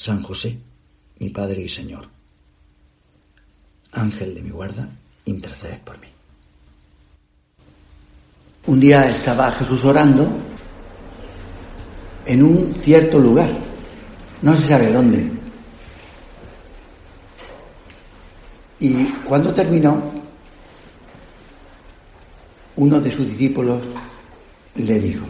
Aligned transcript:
San 0.00 0.22
José, 0.22 0.58
mi 1.18 1.28
Padre 1.28 1.60
y 1.60 1.68
Señor, 1.68 2.08
Ángel 3.92 4.34
de 4.34 4.40
mi 4.40 4.48
guarda, 4.48 4.88
intercede 5.26 5.78
por 5.84 5.98
mí. 5.98 6.06
Un 8.66 8.80
día 8.80 9.06
estaba 9.06 9.52
Jesús 9.52 9.84
orando 9.84 10.26
en 12.24 12.42
un 12.42 12.72
cierto 12.72 13.18
lugar, 13.18 13.50
no 14.40 14.56
se 14.56 14.68
sabe 14.68 14.90
dónde. 14.90 15.30
Y 18.78 19.04
cuando 19.28 19.52
terminó, 19.52 20.02
uno 22.76 23.00
de 23.02 23.12
sus 23.12 23.28
discípulos 23.28 23.82
le 24.76 24.98
dijo, 24.98 25.26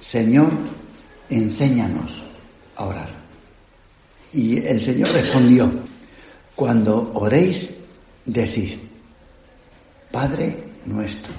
Señor, 0.00 0.50
enséñanos 1.30 2.24
a 2.76 2.84
orar. 2.84 3.19
Y 4.32 4.58
el 4.64 4.80
Señor 4.80 5.10
respondió, 5.10 5.70
cuando 6.54 7.12
oréis, 7.14 7.70
decid, 8.24 8.78
Padre 10.10 10.56
nuestro. 10.84 11.32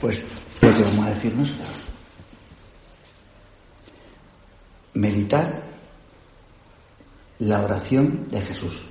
Pues 0.00 0.24
lo 0.60 0.70
que 0.70 0.82
vamos 0.82 1.06
a 1.06 1.10
decir 1.10 1.34
nosotros. 1.34 1.68
Meditar 4.94 5.62
la 7.38 7.62
oración 7.62 8.28
de 8.30 8.40
Jesús. 8.40 8.84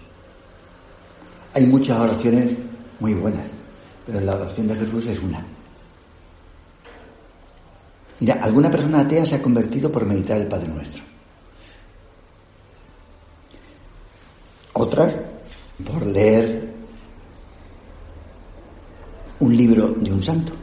Hay 1.53 1.65
muchas 1.65 1.99
oraciones 1.99 2.57
muy 2.99 3.13
buenas, 3.13 3.47
pero 4.05 4.19
la 4.21 4.35
oración 4.35 4.67
de 4.67 4.75
Jesús 4.75 5.05
es 5.07 5.19
una. 5.19 5.45
Mira, 8.19 8.35
alguna 8.41 8.69
persona 8.69 9.01
atea 9.01 9.25
se 9.25 9.35
ha 9.35 9.41
convertido 9.41 9.91
por 9.91 10.05
meditar 10.05 10.39
el 10.39 10.47
Padre 10.47 10.67
Nuestro. 10.67 11.03
Otras 14.73 15.13
por 15.85 16.00
leer 16.11 16.69
un 19.39 19.57
libro 19.57 19.87
de 19.97 20.11
un 20.11 20.21
santo. 20.21 20.53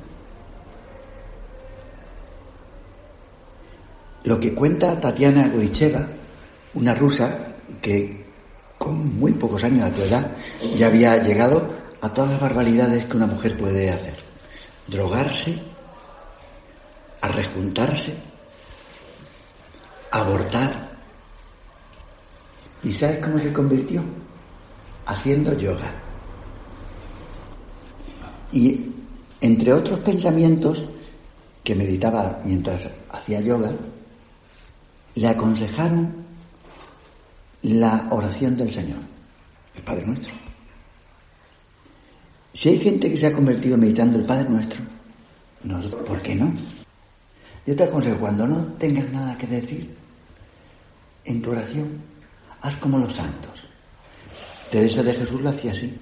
Lo 4.25 4.39
que 4.39 4.55
cuenta 4.55 5.01
Tatiana 5.01 5.49
Guricheva, 5.49 6.07
una 6.75 6.95
rusa 6.95 7.55
que 7.81 8.27
con 8.77 9.19
muy 9.19 9.33
pocos 9.33 9.65
años 9.65 9.91
a 9.91 9.95
tu 9.95 10.03
edad 10.03 10.31
ya 10.77 10.87
había 10.87 11.17
llegado 11.23 11.69
a 12.01 12.13
todas 12.13 12.31
las 12.31 12.41
barbaridades 12.41 13.07
que 13.07 13.17
una 13.17 13.27
mujer 13.27 13.57
puede 13.57 13.91
hacer. 13.91 14.15
Drogarse, 14.87 15.59
a 17.21 17.29
rejuntarse, 17.29 18.15
abortar. 20.11 20.89
¿Y 22.85 22.93
sabes 22.93 23.19
cómo 23.19 23.39
se 23.39 23.53
convirtió? 23.53 24.03
Haciendo 25.09 25.53
yoga. 25.59 25.93
Y 28.53 28.93
entre 29.41 29.73
otros 29.73 29.99
pensamientos 30.01 30.85
que 31.65 31.75
meditaba 31.75 32.41
mientras 32.45 32.89
hacía 33.11 33.41
yoga, 33.41 33.73
le 35.15 35.29
aconsejaron 35.29 36.25
la 37.63 38.07
oración 38.11 38.57
del 38.57 38.73
Señor, 38.73 39.01
el 39.75 39.83
Padre 39.83 40.07
Nuestro. 40.07 40.33
Si 42.55 42.71
hay 42.71 42.79
gente 42.79 43.11
que 43.11 43.17
se 43.17 43.27
ha 43.27 43.33
convertido 43.33 43.77
meditando 43.77 44.19
el 44.19 44.25
Padre 44.25 44.49
Nuestro, 44.49 44.83
nosotros, 45.65 46.03
¿por 46.07 46.23
qué 46.23 46.35
no? 46.35 46.53
Yo 47.67 47.77
te 47.77 47.85
aconsejo, 47.85 48.19
cuando 48.19 48.47
no 48.47 48.65
tengas 48.79 49.11
nada 49.13 49.37
que 49.37 49.47
decir 49.47 49.95
en 51.25 51.43
tu 51.43 51.51
oración, 51.51 52.01
haz 52.63 52.77
como 52.77 52.99
los 52.99 53.13
santos. 53.13 53.68
Teresa 54.71 55.03
de 55.03 55.15
Jesús 55.15 55.41
lo 55.41 55.51
hacía 55.51 55.73
así. 55.73 55.97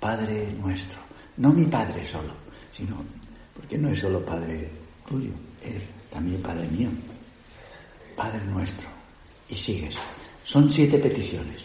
Padre 0.00 0.48
nuestro. 0.60 0.98
No 1.36 1.52
mi 1.52 1.64
Padre 1.64 2.06
solo, 2.06 2.32
sino, 2.72 2.96
porque 3.54 3.76
no 3.78 3.90
es 3.90 3.98
solo 3.98 4.24
Padre 4.24 4.68
tuyo, 5.08 5.32
es 5.62 5.82
también 6.10 6.40
Padre 6.40 6.66
mío. 6.68 6.88
Padre 8.16 8.40
nuestro. 8.46 8.88
Y 9.48 9.54
sigues. 9.54 9.96
Son 10.44 10.70
siete 10.70 10.98
peticiones. 10.98 11.62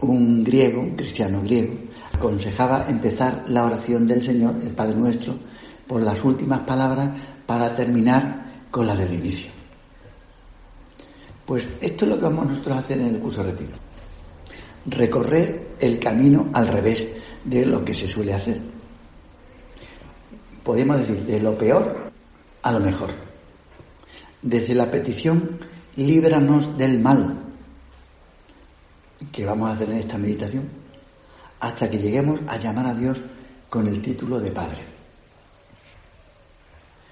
Un 0.00 0.42
griego, 0.42 0.80
un 0.80 0.96
cristiano 0.96 1.40
griego, 1.40 1.74
aconsejaba 2.12 2.86
empezar 2.88 3.44
la 3.48 3.64
oración 3.64 4.06
del 4.06 4.22
Señor, 4.22 4.56
el 4.62 4.70
Padre 4.70 4.96
nuestro, 4.96 5.36
por 5.86 6.02
las 6.02 6.22
últimas 6.24 6.60
palabras 6.60 7.10
para 7.46 7.74
terminar 7.74 8.44
con 8.70 8.86
la 8.86 8.96
del 8.96 9.14
inicio. 9.14 9.63
Pues 11.46 11.68
esto 11.80 12.04
es 12.04 12.10
lo 12.10 12.18
que 12.18 12.24
vamos 12.24 12.48
nosotros 12.48 12.76
a 12.76 12.80
hacer 12.80 12.98
en 12.98 13.14
el 13.14 13.18
curso 13.18 13.44
de 13.44 13.50
retiro. 13.50 13.72
Recorrer 14.86 15.76
el 15.80 15.98
camino 15.98 16.48
al 16.52 16.68
revés 16.68 17.06
de 17.44 17.66
lo 17.66 17.84
que 17.84 17.94
se 17.94 18.08
suele 18.08 18.32
hacer. 18.32 18.60
Podemos 20.62 20.98
decir, 20.98 21.24
de 21.24 21.40
lo 21.40 21.56
peor 21.56 22.10
a 22.62 22.72
lo 22.72 22.80
mejor. 22.80 23.10
Desde 24.40 24.74
la 24.74 24.90
petición, 24.90 25.58
líbranos 25.96 26.76
del 26.78 26.98
mal, 26.98 27.36
que 29.30 29.44
vamos 29.44 29.68
a 29.68 29.72
hacer 29.74 29.90
en 29.90 29.98
esta 29.98 30.18
meditación, 30.18 30.68
hasta 31.60 31.88
que 31.90 31.98
lleguemos 31.98 32.40
a 32.46 32.56
llamar 32.56 32.86
a 32.86 32.94
Dios 32.94 33.18
con 33.68 33.86
el 33.86 34.00
título 34.00 34.40
de 34.40 34.50
Padre. 34.50 34.78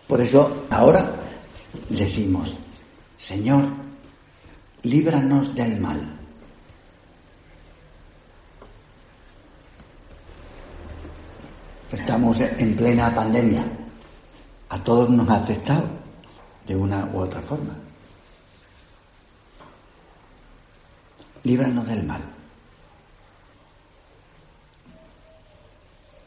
Por 0.07 0.21
eso 0.21 0.67
ahora 0.71 1.11
decimos, 1.89 2.57
Señor, 3.17 3.65
líbranos 4.83 5.55
del 5.55 5.81
mal. 5.81 6.01
Estamos 11.91 12.41
en 12.41 12.75
plena 12.77 13.15
pandemia. 13.15 13.65
A 14.71 14.83
todos 14.83 15.11
nos 15.11 15.29
ha 15.29 15.37
afectado 15.37 15.85
de 16.67 16.75
una 16.75 17.05
u 17.13 17.19
otra 17.19 17.41
forma. 17.41 17.77
Líbranos 21.45 21.87
del 21.87 22.03
mal. 22.05 22.23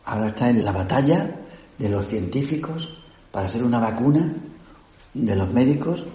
Ahora 0.06 0.28
está 0.28 0.50
en 0.50 0.64
la 0.64 0.72
batalla 0.72 1.36
de 1.78 1.90
los 1.90 2.06
científicos 2.06 3.02
para 3.32 3.48
hacer 3.48 3.64
una 3.64 3.80
vacuna 3.80 4.34
de 5.14 5.36
los 5.36 5.52
médicos 5.52 6.08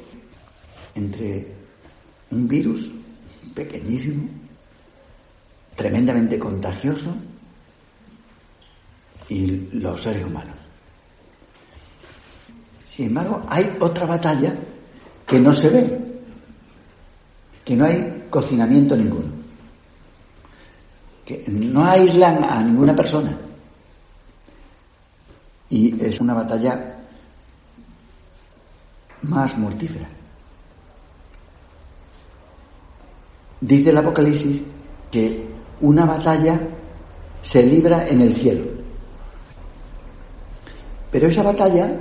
entre 0.95 1.60
un 2.31 2.49
virus 2.49 2.91
pequeñísimo, 3.55 4.29
tremendamente 5.75 6.39
contagioso, 6.39 7.15
y 9.31 9.69
los 9.79 10.03
seres 10.03 10.25
humanos. 10.25 10.57
Sin 12.87 13.07
embargo, 13.07 13.43
hay 13.49 13.77
otra 13.81 14.05
batalla 14.05 14.53
que 15.27 15.39
no 15.39 15.55
se 15.55 15.69
ve, 15.71 16.01
que 17.65 17.77
no 17.77 17.87
hay 17.87 18.27
cocinamiento 18.29 18.97
ninguno, 18.97 19.29
que 21.25 21.45
no 21.49 21.85
aíslan 21.85 22.43
a 22.43 22.63
ninguna 22.63 22.95
persona. 22.95 23.37
Y 25.71 26.05
es 26.05 26.21
una 26.21 26.35
batalla 26.35 26.99
más 29.23 29.57
mortífera. 29.57 30.09
Dice 33.61 33.91
el 33.91 33.99
Apocalipsis 33.99 34.63
que 35.11 35.47
una 35.81 36.05
batalla 36.05 36.61
se 37.43 37.65
libra 37.65 38.07
en 38.09 38.23
el 38.23 38.35
cielo. 38.35 38.65
Pero 41.11 41.27
esa 41.27 41.43
batalla 41.43 41.93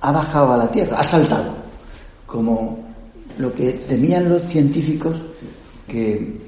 ha 0.00 0.12
bajado 0.12 0.52
a 0.52 0.56
la 0.56 0.70
tierra, 0.70 1.00
ha 1.00 1.04
saltado, 1.04 1.54
como 2.26 2.78
lo 3.38 3.52
que 3.52 3.72
temían 3.88 4.28
los 4.28 4.44
científicos, 4.44 5.20
que 5.86 6.40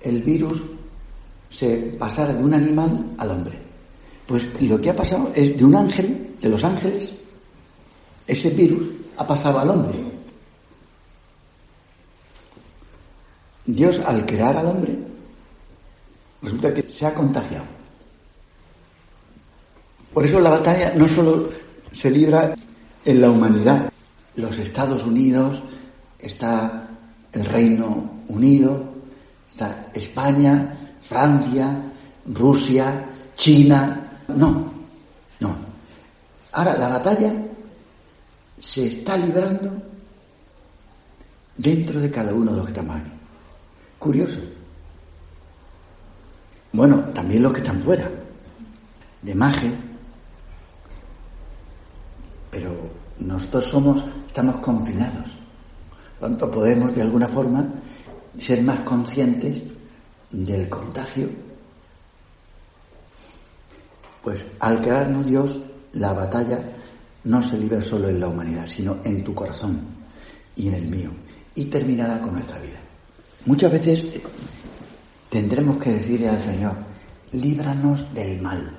el 0.00 0.22
virus 0.22 0.62
se 1.50 1.76
pasara 1.98 2.34
de 2.34 2.44
un 2.44 2.54
animal 2.54 3.14
al 3.18 3.30
hombre. 3.30 3.58
Pues 4.26 4.46
lo 4.60 4.80
que 4.80 4.90
ha 4.90 4.96
pasado 4.96 5.30
es 5.34 5.56
de 5.56 5.64
un 5.64 5.74
ángel, 5.74 6.36
de 6.40 6.48
los 6.48 6.62
ángeles, 6.62 7.14
ese 8.26 8.50
virus 8.50 8.88
ha 9.16 9.26
pasado 9.26 9.58
al 9.58 9.70
hombre. 9.70 9.98
Dios 13.68 14.00
al 14.00 14.24
crear 14.24 14.56
al 14.56 14.64
hombre, 14.64 14.96
resulta 16.40 16.72
que 16.72 16.90
se 16.90 17.06
ha 17.06 17.12
contagiado. 17.12 17.66
Por 20.14 20.24
eso 20.24 20.40
la 20.40 20.48
batalla 20.48 20.94
no 20.96 21.06
solo 21.06 21.50
se 21.92 22.10
libra 22.10 22.54
en 23.04 23.20
la 23.20 23.30
humanidad, 23.30 23.92
los 24.36 24.58
Estados 24.58 25.04
Unidos, 25.04 25.62
está 26.18 26.88
el 27.30 27.44
Reino 27.44 28.10
Unido, 28.28 28.82
está 29.50 29.90
España, 29.92 30.94
Francia, 31.02 31.78
Rusia, 32.32 33.04
China. 33.36 34.00
No, 34.28 34.72
no. 35.40 35.56
Ahora 36.52 36.74
la 36.78 36.88
batalla 36.88 37.34
se 38.58 38.86
está 38.86 39.14
librando 39.18 39.70
dentro 41.54 42.00
de 42.00 42.10
cada 42.10 42.32
uno 42.32 42.52
de 42.52 42.56
los 42.56 42.66
que 42.66 42.72
estamos 42.72 42.96
aquí. 42.96 43.17
Curioso. 43.98 44.38
Bueno, 46.72 47.00
también 47.14 47.42
los 47.42 47.52
que 47.52 47.60
están 47.60 47.80
fuera, 47.80 48.08
de 49.22 49.34
magia. 49.34 49.72
Pero 52.50 52.74
nosotros 53.20 53.64
somos, 53.64 54.04
estamos 54.26 54.56
confinados. 54.56 55.38
Tanto, 56.20 56.50
podemos 56.50 56.94
de 56.94 57.02
alguna 57.02 57.26
forma 57.26 57.66
ser 58.36 58.62
más 58.62 58.80
conscientes 58.80 59.60
del 60.30 60.68
contagio. 60.68 61.28
Pues 64.22 64.46
al 64.60 64.80
crearnos 64.80 65.26
Dios, 65.26 65.60
la 65.92 66.12
batalla 66.12 66.60
no 67.24 67.42
se 67.42 67.58
libra 67.58 67.80
solo 67.80 68.08
en 68.08 68.20
la 68.20 68.28
humanidad, 68.28 68.66
sino 68.66 68.98
en 69.04 69.24
tu 69.24 69.34
corazón 69.34 69.80
y 70.54 70.68
en 70.68 70.74
el 70.74 70.86
mío. 70.86 71.10
Y 71.54 71.64
terminará 71.66 72.20
con 72.20 72.34
nuestra 72.34 72.58
vida. 72.58 72.78
Muchas 73.48 73.72
veces 73.72 74.04
tendremos 75.30 75.78
que 75.78 75.92
decirle 75.92 76.28
al 76.28 76.42
Señor, 76.42 76.74
líbranos 77.32 78.12
del 78.12 78.42
mal. 78.42 78.70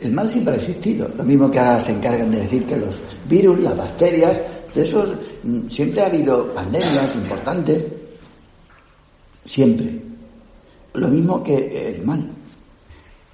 El 0.00 0.12
mal 0.12 0.30
siempre 0.30 0.54
ha 0.54 0.56
existido, 0.56 1.06
lo 1.14 1.22
mismo 1.22 1.50
que 1.50 1.58
ahora 1.58 1.78
se 1.78 1.92
encargan 1.92 2.30
de 2.30 2.38
decir 2.38 2.64
que 2.64 2.78
los 2.78 3.02
virus, 3.28 3.60
las 3.60 3.76
bacterias, 3.76 4.40
de 4.74 4.82
esos 4.82 5.14
mm, 5.42 5.68
siempre 5.68 6.00
ha 6.00 6.06
habido 6.06 6.54
pandemias 6.54 7.14
importantes, 7.16 7.84
siempre. 9.44 10.02
Lo 10.94 11.08
mismo 11.08 11.42
que 11.42 11.96
el 11.96 12.02
mal. 12.02 12.30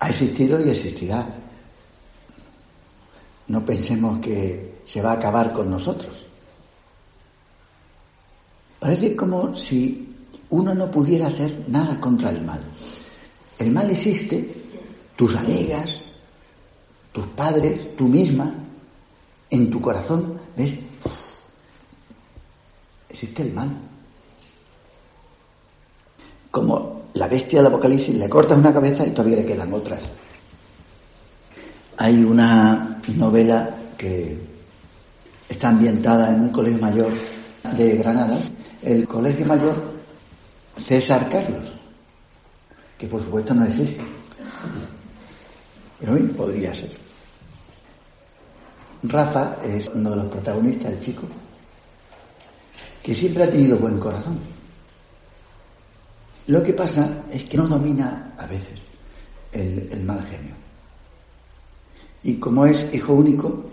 Ha 0.01 0.09
existido 0.09 0.59
y 0.67 0.71
existirá. 0.71 1.25
No 3.47 3.65
pensemos 3.65 4.19
que 4.19 4.81
se 4.85 5.01
va 5.01 5.13
a 5.13 5.15
acabar 5.15 5.53
con 5.53 5.71
nosotros. 5.71 6.26
Parece 8.87 9.17
como 9.17 9.53
si 9.53 10.15
uno 10.51 10.73
no 10.73 10.89
pudiera 10.89 11.27
hacer 11.27 11.65
nada 11.67 11.99
contra 11.99 12.31
el 12.31 12.43
mal. 12.43 12.61
El 13.59 13.73
mal 13.73 13.91
existe, 13.91 14.49
tus 15.17 15.35
amigas, 15.35 16.03
tus 17.11 17.27
padres, 17.27 17.97
tú 17.97 18.07
misma, 18.07 18.49
en 19.51 19.71
tu 19.73 19.81
corazón, 19.81 20.39
¿ves? 20.57 20.75
Existe 23.09 23.43
el 23.43 23.53
mal. 23.55 23.77
Como 26.53 27.07
la 27.15 27.27
bestia 27.27 27.59
del 27.59 27.67
Apocalipsis, 27.67 28.15
le 28.15 28.29
cortas 28.29 28.57
una 28.57 28.73
cabeza 28.73 29.05
y 29.05 29.11
todavía 29.11 29.39
le 29.39 29.47
quedan 29.47 29.73
otras. 29.73 30.05
Hay 31.97 32.23
una 32.23 33.01
novela 33.17 33.69
que 33.99 34.39
está 35.49 35.71
ambientada 35.71 36.33
en 36.33 36.43
un 36.43 36.51
colegio 36.51 36.79
mayor 36.79 37.11
de 37.77 37.97
Granada 37.97 38.39
el 38.87 39.09
Colegio 39.09 39.45
Mayor 39.47 39.83
César 40.79 41.29
Carlos, 41.29 41.73
que 42.97 43.09
por 43.09 43.21
supuesto 43.21 43.53
no 43.53 43.65
existe, 43.65 44.01
pero 45.99 46.15
bien, 46.15 46.29
podría 46.29 46.73
ser. 46.73 46.93
Rafa 49.03 49.57
es 49.65 49.89
uno 49.89 50.11
de 50.11 50.17
los 50.17 50.27
protagonistas, 50.27 50.93
el 50.93 51.01
chico, 51.01 51.23
que 53.03 53.13
siempre 53.13 53.43
ha 53.43 53.51
tenido 53.51 53.77
buen 53.77 53.99
corazón. 53.99 54.39
Lo 56.47 56.63
que 56.63 56.73
pasa 56.73 57.25
es 57.33 57.45
que 57.45 57.57
no 57.57 57.67
domina 57.67 58.35
a 58.39 58.47
veces 58.47 58.81
el, 59.51 59.89
el 59.91 60.05
mal 60.05 60.25
genio. 60.25 60.55
Y 62.23 62.37
como 62.37 62.67
es 62.67 62.95
hijo 62.95 63.15
único, 63.15 63.65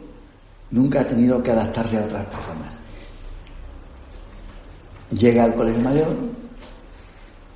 nunca 0.71 1.01
ha 1.01 1.07
tenido 1.07 1.43
que 1.43 1.51
adaptarse 1.51 1.97
a 1.97 2.05
otras 2.05 2.25
personas. 2.25 2.83
Llega 5.17 5.43
al 5.43 5.53
colegio 5.53 5.81
mayor, 5.81 6.15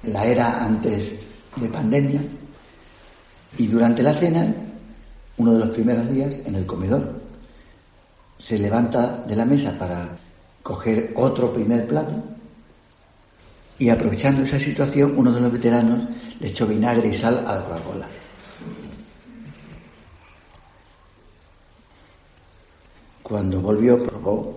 la 0.03 0.25
era 0.25 0.63
antes 0.63 1.13
de 1.55 1.67
pandemia, 1.69 2.21
y 3.57 3.67
durante 3.67 4.03
la 4.03 4.13
cena, 4.13 4.53
uno 5.37 5.53
de 5.53 5.59
los 5.59 5.69
primeros 5.69 6.09
días, 6.09 6.35
en 6.45 6.55
el 6.55 6.65
comedor, 6.65 7.19
se 8.37 8.57
levanta 8.57 9.23
de 9.27 9.35
la 9.35 9.45
mesa 9.45 9.75
para 9.77 10.09
coger 10.61 11.13
otro 11.15 11.51
primer 11.51 11.87
plato 11.87 12.15
y 13.79 13.89
aprovechando 13.89 14.43
esa 14.43 14.59
situación, 14.59 15.13
uno 15.17 15.31
de 15.31 15.41
los 15.41 15.51
veteranos 15.51 16.03
le 16.39 16.47
echó 16.47 16.67
vinagre 16.67 17.07
y 17.07 17.13
sal 17.13 17.43
a 17.47 17.55
la 17.55 17.63
Coca-Cola. 17.63 18.07
Cuando 23.23 23.61
volvió, 23.61 24.03
probó 24.03 24.55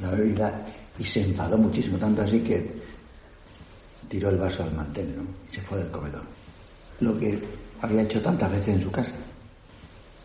la 0.00 0.10
bebida 0.10 0.64
y 1.00 1.04
se 1.04 1.22
enfadó 1.22 1.56
muchísimo, 1.56 1.96
tanto 1.96 2.20
así 2.20 2.40
que 2.40 2.70
tiró 4.06 4.28
el 4.28 4.36
vaso 4.36 4.62
al 4.62 4.74
mantel 4.74 5.08
y 5.48 5.52
se 5.52 5.62
fue 5.62 5.78
del 5.78 5.90
comedor. 5.90 6.22
Lo 7.00 7.18
que 7.18 7.38
había 7.80 8.02
hecho 8.02 8.20
tantas 8.20 8.52
veces 8.52 8.68
en 8.68 8.82
su 8.82 8.90
casa. 8.90 9.14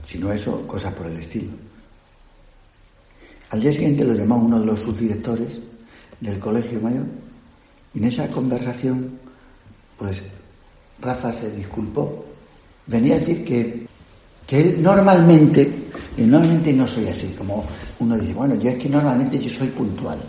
Si 0.04 0.20
no 0.20 0.34
eso, 0.34 0.68
cosas 0.68 0.94
por 0.94 1.08
el 1.08 1.18
estilo. 1.18 1.52
Al 3.52 3.62
día 3.62 3.72
siguiente 3.72 4.04
lo 4.04 4.14
llamó 4.14 4.36
uno 4.36 4.60
de 4.60 4.66
los 4.66 4.82
subdirectores 4.82 5.60
del 6.20 6.40
colegio 6.40 6.82
mayor 6.82 7.06
y 7.94 8.00
en 8.00 8.06
esa 8.06 8.28
conversación, 8.28 9.18
pues 9.98 10.24
Rafa 11.00 11.32
se 11.32 11.50
disculpó. 11.52 12.26
Venía 12.88 13.16
a 13.16 13.20
decir 13.20 13.46
que, 13.46 13.88
que 14.46 14.62
él 14.62 14.84
normalmente, 14.84 15.72
normalmente 16.18 16.74
no 16.74 16.86
soy 16.86 17.08
así, 17.08 17.34
como 17.38 17.66
uno 18.00 18.18
dice, 18.18 18.34
bueno, 18.34 18.56
yo 18.56 18.72
es 18.72 18.76
que 18.76 18.90
normalmente 18.90 19.40
yo 19.40 19.50
soy 19.50 19.70
puntual. 19.70 20.20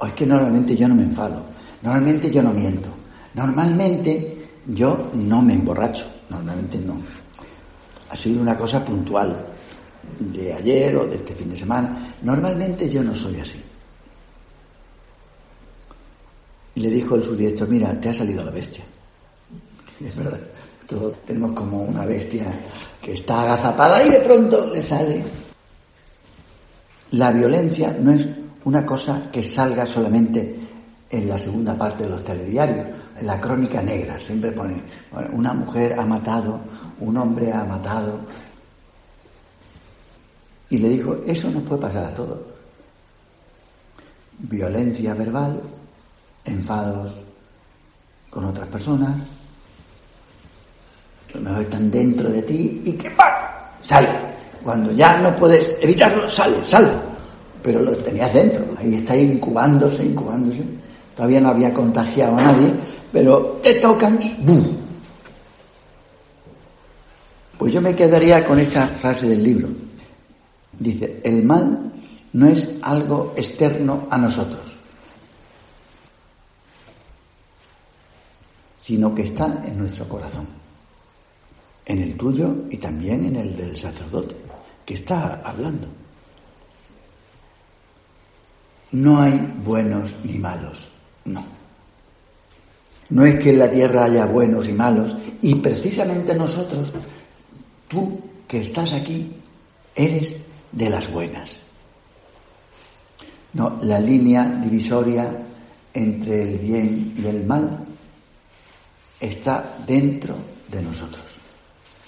O 0.00 0.06
es 0.06 0.12
que 0.14 0.26
normalmente 0.26 0.74
yo 0.76 0.88
no 0.88 0.94
me 0.94 1.02
enfado, 1.02 1.44
normalmente 1.82 2.30
yo 2.30 2.42
no 2.42 2.52
miento, 2.52 2.88
normalmente 3.34 4.48
yo 4.66 5.10
no 5.14 5.42
me 5.42 5.54
emborracho, 5.54 6.06
normalmente 6.30 6.78
no. 6.78 6.96
Ha 8.08 8.16
sido 8.16 8.40
una 8.40 8.56
cosa 8.56 8.84
puntual 8.84 9.36
de 10.18 10.54
ayer 10.54 10.96
o 10.96 11.06
de 11.06 11.16
este 11.16 11.34
fin 11.34 11.50
de 11.50 11.58
semana. 11.58 12.14
Normalmente 12.22 12.88
yo 12.88 13.02
no 13.02 13.14
soy 13.14 13.38
así. 13.40 13.60
Y 16.74 16.80
le 16.80 16.90
dijo 16.90 17.16
el 17.16 17.22
subdirector, 17.22 17.68
mira, 17.68 18.00
te 18.00 18.08
ha 18.08 18.14
salido 18.14 18.42
la 18.42 18.50
bestia. 18.50 18.84
es 20.00 20.16
verdad, 20.16 20.40
todos 20.86 21.14
tenemos 21.26 21.52
como 21.52 21.82
una 21.82 22.06
bestia 22.06 22.46
que 23.02 23.14
está 23.14 23.42
agazapada 23.42 24.04
y 24.04 24.10
de 24.10 24.20
pronto 24.20 24.66
le 24.72 24.82
sale. 24.82 25.22
La 27.12 27.32
violencia 27.32 27.96
no 28.00 28.12
es 28.12 28.26
una 28.64 28.84
cosa 28.84 29.30
que 29.30 29.42
salga 29.42 29.86
solamente 29.86 30.56
en 31.08 31.28
la 31.28 31.38
segunda 31.38 31.76
parte 31.76 32.04
de 32.04 32.10
los 32.10 32.24
telediarios, 32.24 32.86
en 33.18 33.26
la 33.26 33.40
crónica 33.40 33.82
negra, 33.82 34.18
siempre 34.20 34.52
pone, 34.52 34.82
una 35.32 35.52
mujer 35.52 35.98
ha 35.98 36.06
matado, 36.06 36.60
un 37.00 37.16
hombre 37.16 37.52
ha 37.52 37.64
matado. 37.64 38.20
Y 40.68 40.78
le 40.78 40.88
dijo, 40.88 41.16
eso 41.26 41.50
nos 41.50 41.64
puede 41.64 41.82
pasar 41.82 42.04
a 42.04 42.14
todos. 42.14 42.38
Violencia 44.38 45.14
verbal, 45.14 45.60
enfados 46.44 47.18
con 48.30 48.44
otras 48.44 48.68
personas, 48.68 49.16
lo 51.34 51.40
mejor 51.40 51.62
están 51.62 51.90
dentro 51.90 52.28
de 52.28 52.42
ti 52.42 52.82
y 52.84 52.92
que 52.92 53.10
¡pam! 53.10 53.32
sale. 53.82 54.08
Cuando 54.62 54.92
ya 54.92 55.18
no 55.18 55.34
puedes 55.36 55.76
evitarlo, 55.80 56.28
sale, 56.28 56.62
sale 56.64 57.09
pero 57.62 57.82
lo 57.82 57.96
tenías 57.96 58.32
dentro, 58.32 58.64
ahí 58.78 58.94
está 58.94 59.16
incubándose, 59.16 60.04
incubándose. 60.04 60.62
Todavía 61.14 61.40
no 61.40 61.48
había 61.50 61.72
contagiado 61.72 62.36
a 62.36 62.42
nadie, 62.42 62.72
pero 63.12 63.60
te 63.62 63.74
tocan 63.74 64.18
y 64.22 64.34
¡bum! 64.42 64.64
Pues 67.58 67.74
yo 67.74 67.82
me 67.82 67.94
quedaría 67.94 68.44
con 68.46 68.58
esta 68.58 68.86
frase 68.86 69.28
del 69.28 69.42
libro. 69.42 69.68
Dice, 70.78 71.20
el 71.22 71.44
mal 71.44 71.92
no 72.32 72.46
es 72.46 72.70
algo 72.80 73.34
externo 73.36 74.06
a 74.08 74.16
nosotros, 74.16 74.78
sino 78.78 79.14
que 79.14 79.24
está 79.24 79.62
en 79.66 79.78
nuestro 79.78 80.08
corazón, 80.08 80.46
en 81.84 81.98
el 81.98 82.16
tuyo 82.16 82.50
y 82.70 82.78
también 82.78 83.26
en 83.26 83.36
el 83.36 83.54
del 83.54 83.76
sacerdote, 83.76 84.36
que 84.86 84.94
está 84.94 85.42
hablando. 85.44 85.99
No 88.92 89.20
hay 89.20 89.38
buenos 89.64 90.14
ni 90.24 90.38
malos, 90.38 90.88
no. 91.24 91.44
No 93.10 93.24
es 93.24 93.40
que 93.40 93.50
en 93.50 93.58
la 93.58 93.70
tierra 93.70 94.04
haya 94.04 94.24
buenos 94.24 94.68
y 94.68 94.72
malos, 94.72 95.16
y 95.42 95.56
precisamente 95.56 96.34
nosotros, 96.34 96.92
tú 97.88 98.20
que 98.46 98.60
estás 98.60 98.92
aquí, 98.92 99.32
eres 99.94 100.36
de 100.72 100.90
las 100.90 101.10
buenas. 101.10 101.56
No, 103.52 103.78
la 103.82 104.00
línea 104.00 104.44
divisoria 104.44 105.28
entre 105.92 106.42
el 106.42 106.58
bien 106.58 107.14
y 107.18 107.26
el 107.26 107.44
mal 107.44 107.84
está 109.18 109.76
dentro 109.86 110.36
de 110.68 110.82
nosotros, 110.82 111.24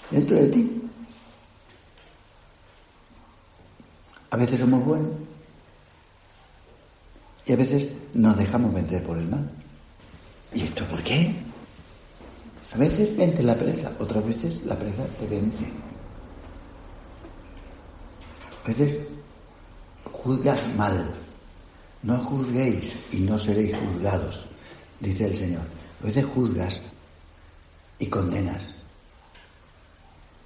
dentro 0.09 0.37
de 0.37 0.47
ti. 0.47 0.81
A 4.31 4.37
veces 4.37 4.59
somos 4.59 4.83
buenos 4.85 5.32
y 7.45 7.53
a 7.53 7.55
veces 7.55 7.89
nos 8.13 8.37
dejamos 8.37 8.73
vencer 8.73 9.03
por 9.03 9.17
el 9.17 9.27
mal. 9.27 9.49
¿Y 10.53 10.61
esto 10.61 10.85
por 10.85 11.01
qué? 11.03 11.33
A 12.73 12.77
veces 12.77 13.15
vence 13.15 13.43
la 13.43 13.55
pereza, 13.55 13.91
otras 13.99 14.25
veces 14.25 14.63
la 14.65 14.77
pereza 14.77 15.05
te 15.19 15.27
vence. 15.27 15.65
A 18.63 18.67
veces 18.67 18.97
juzgas 20.11 20.59
mal. 20.75 21.13
No 22.01 22.17
juzguéis 22.17 22.99
y 23.13 23.19
no 23.19 23.37
seréis 23.37 23.77
juzgados, 23.77 24.47
dice 24.99 25.25
el 25.25 25.37
Señor. 25.37 25.63
A 26.01 26.05
veces 26.05 26.25
juzgas 26.25 26.81
y 27.99 28.07
condenas. 28.07 28.63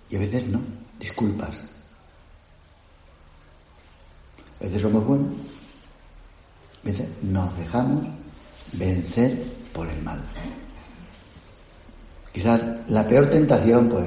Y 0.09 0.15
a 0.15 0.19
veces 0.19 0.47
no, 0.47 0.61
disculpas. 0.99 1.65
A 4.59 4.63
veces 4.63 4.81
somos 4.81 5.05
buenos, 5.05 5.33
nos 7.21 7.57
dejamos 7.57 8.07
vencer 8.73 9.43
por 9.73 9.87
el 9.87 10.01
mal. 10.01 10.19
Quizás 12.31 12.61
la 12.89 13.07
peor 13.07 13.29
tentación, 13.29 13.89
pues, 13.89 14.05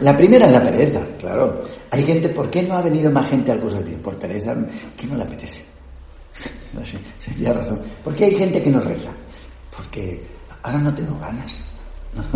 la 0.00 0.16
primera 0.16 0.46
es 0.46 0.52
la 0.52 0.62
pereza, 0.62 1.02
claro. 1.18 1.64
Hay 1.90 2.04
gente, 2.04 2.28
¿por 2.28 2.50
qué 2.50 2.62
no 2.62 2.76
ha 2.76 2.82
venido 2.82 3.10
más 3.10 3.28
gente 3.30 3.52
al 3.52 3.60
curso 3.60 3.78
de 3.78 3.84
tiempo? 3.84 4.10
Por 4.10 4.18
pereza, 4.18 4.54
que 4.96 5.06
no 5.06 5.16
le 5.16 5.24
apetece. 5.24 5.64
No 6.72 7.52
razón. 7.52 7.80
¿Por 8.04 8.14
qué 8.14 8.26
hay 8.26 8.34
gente 8.34 8.62
que 8.62 8.70
no 8.70 8.80
reza? 8.80 9.10
Porque 9.76 10.22
ahora 10.62 10.78
no 10.78 10.94
tengo 10.94 11.18
ganas. 11.18 11.56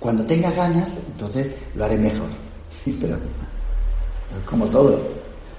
Cuando 0.00 0.24
tenga 0.24 0.50
ganas, 0.50 0.96
entonces 1.06 1.50
lo 1.74 1.84
haré 1.84 1.98
mejor. 1.98 2.28
Sí, 2.84 2.98
pero 3.00 3.16
como 4.44 4.66
todo. 4.66 5.00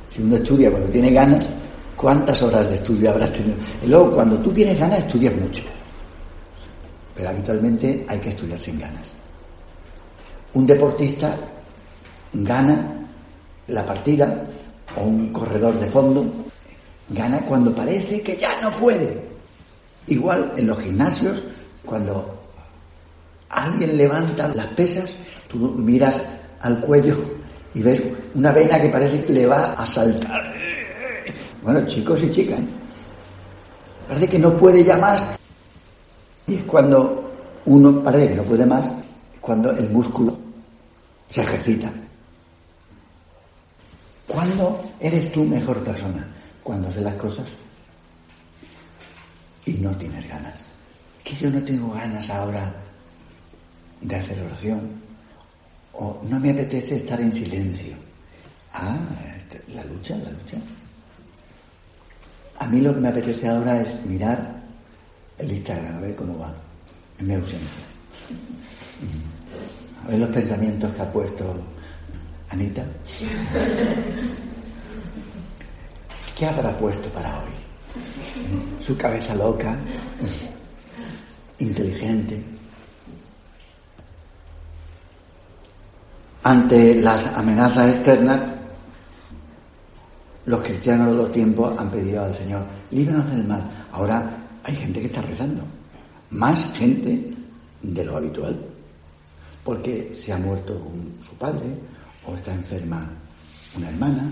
Si 0.07 0.21
uno 0.21 0.35
estudia 0.35 0.69
cuando 0.69 0.89
tiene 0.89 1.11
ganas, 1.11 1.45
¿cuántas 2.05 2.39
horas 2.43 2.69
de 2.69 2.75
estudio 2.75 3.09
habrás 3.09 3.31
tenido? 3.31 3.55
Y 3.83 3.87
luego, 3.87 4.11
cuando 4.11 4.37
tú 4.37 4.53
tienes 4.53 4.77
ganas, 4.77 4.99
estudias 4.99 5.33
mucho. 5.33 5.63
Pero 7.15 7.29
habitualmente 7.29 8.05
hay 8.07 8.19
que 8.19 8.29
estudiar 8.29 8.59
sin 8.59 8.77
ganas. 8.77 9.11
Un 10.53 10.67
deportista 10.67 11.35
gana 12.31 12.93
la 13.69 13.83
partida 13.83 14.43
o 14.95 15.01
un 15.03 15.33
corredor 15.33 15.79
de 15.79 15.87
fondo 15.87 16.31
gana 17.09 17.41
cuando 17.41 17.73
parece 17.73 18.21
que 18.21 18.37
ya 18.37 18.61
no 18.61 18.69
puede. 18.73 19.19
Igual 20.05 20.51
en 20.57 20.67
los 20.67 20.79
gimnasios, 20.79 21.41
cuando 21.83 22.39
alguien 23.49 23.97
levanta 23.97 24.47
las 24.49 24.67
pesas, 24.67 25.09
tú 25.47 25.57
miras 25.71 26.21
al 26.61 26.79
cuello 26.81 27.17
y 27.73 27.81
ves 27.81 28.03
una 28.35 28.51
vena 28.51 28.79
que 28.79 28.89
parece 28.89 29.23
que 29.23 29.33
le 29.33 29.47
va 29.47 29.73
a 29.73 29.87
saltar. 29.87 30.64
Bueno, 31.65 31.83
chicos 31.87 32.21
y 32.21 32.29
chicas, 32.31 32.59
parece 34.07 34.29
que 34.29 34.37
no 34.37 34.55
puede 34.55 34.83
ya 34.83 34.97
más. 34.97 35.25
Y 36.45 36.57
es 36.57 36.63
cuando 36.65 37.33
uno 37.65 38.03
parece 38.03 38.29
que 38.29 38.35
no 38.35 38.43
puede 38.43 38.67
más, 38.67 38.93
cuando 39.41 39.71
el 39.71 39.89
músculo 39.89 40.37
se 41.27 41.41
ejercita. 41.41 41.91
¿Cuándo 44.27 44.91
eres 44.99 45.31
tú 45.31 45.43
mejor 45.43 45.83
persona? 45.83 46.27
Cuando 46.63 46.87
haces 46.87 47.01
las 47.01 47.15
cosas 47.15 47.47
y 49.65 49.73
no 49.73 49.89
tienes 49.97 50.29
ganas. 50.29 50.61
Que 51.23 51.33
yo 51.33 51.49
no 51.49 51.63
tengo 51.63 51.91
ganas 51.93 52.29
ahora 52.29 52.71
de 54.01 54.15
hacer 54.15 54.39
oración. 54.43 55.03
O 55.93 56.21
no 56.29 56.39
me 56.39 56.51
apetece 56.51 56.97
estar 56.97 57.19
en 57.19 57.33
silencio. 57.33 57.95
Ah, 58.71 58.99
este, 59.35 59.63
la 59.73 59.83
lucha, 59.85 60.15
la 60.17 60.29
lucha. 60.29 60.57
A 62.59 62.67
mí 62.67 62.81
lo 62.81 62.93
que 62.93 63.01
me 63.01 63.09
apetece 63.09 63.47
ahora 63.47 63.81
es 63.81 64.05
mirar 64.05 64.55
el 65.37 65.51
Instagram, 65.51 65.97
a 65.97 65.99
ver 65.99 66.15
cómo 66.15 66.37
va, 66.39 66.53
en 67.19 67.27
mi 67.27 67.33
ausencia. 67.33 67.83
A 70.03 70.07
ver 70.09 70.19
los 70.19 70.29
pensamientos 70.29 70.93
que 70.93 71.01
ha 71.01 71.11
puesto 71.11 71.55
Anita. 72.49 72.85
¿Qué 76.37 76.45
habrá 76.45 76.77
puesto 76.77 77.09
para 77.09 77.37
hoy? 77.39 77.51
Su 78.79 78.97
cabeza 78.97 79.33
loca, 79.35 79.75
inteligente. 81.59 82.41
Ante 86.43 86.95
las 86.95 87.25
amenazas 87.27 87.95
externas, 87.95 88.54
los 90.45 90.61
cristianos 90.61 91.07
de 91.07 91.13
los 91.13 91.31
tiempos 91.31 91.77
han 91.77 91.89
pedido 91.89 92.23
al 92.23 92.33
Señor, 92.33 92.63
líbranos 92.91 93.29
del 93.29 93.45
mal. 93.45 93.63
Ahora 93.91 94.37
hay 94.63 94.75
gente 94.75 94.99
que 94.99 95.07
está 95.07 95.21
rezando, 95.21 95.63
más 96.31 96.65
gente 96.73 97.33
de 97.81 98.05
lo 98.05 98.17
habitual, 98.17 98.55
porque 99.63 100.13
se 100.15 100.31
ha 100.33 100.37
muerto 100.37 100.79
su 101.21 101.35
padre 101.35 101.67
o 102.27 102.35
está 102.35 102.53
enferma 102.53 103.09
una 103.75 103.89
hermana, 103.89 104.31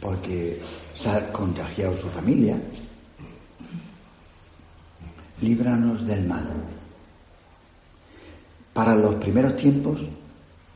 porque 0.00 0.60
se 0.94 1.08
ha 1.10 1.32
contagiado 1.32 1.96
su 1.96 2.08
familia. 2.08 2.56
Líbranos 5.40 6.06
del 6.06 6.26
mal. 6.26 6.48
Para 8.72 8.94
los 8.94 9.14
primeros 9.16 9.56
tiempos 9.56 10.08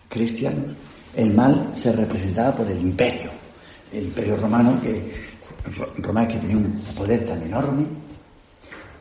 cristianos, 0.08 0.72
el 1.16 1.34
mal 1.34 1.72
se 1.74 1.92
representaba 1.92 2.54
por 2.54 2.68
el 2.68 2.80
imperio, 2.80 3.30
el 3.92 4.04
imperio 4.04 4.36
romano 4.36 4.80
que 4.80 5.28
Roma 5.98 6.26
que 6.26 6.38
tenía 6.38 6.56
un 6.56 6.72
poder 6.96 7.26
tan 7.26 7.42
enorme 7.42 7.84